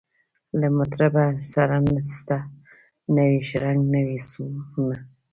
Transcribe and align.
له 0.59 0.67
مطربه 0.77 1.25
سره 1.53 1.75
نسته 1.89 2.37
نوی 3.15 3.37
شرنګ 3.49 3.81
نوي 3.95 4.19
سورونه 4.29 4.97